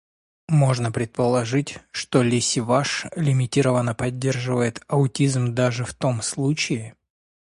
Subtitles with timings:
[0.49, 6.95] Можно предположить, что лессиваж лимитированно поддерживает аутизм даже в том случае,